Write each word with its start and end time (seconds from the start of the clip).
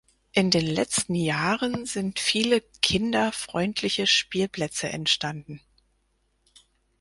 In 0.31 0.49
den 0.49 0.65
letzten 0.65 1.13
Jahren 1.13 1.85
sind 1.85 2.17
viele 2.19 2.61
kinderfreundliche 2.81 4.07
Spielplätze 4.07 4.89
entstanden. 4.89 5.61